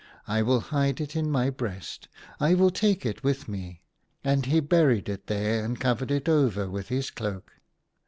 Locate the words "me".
3.47-3.83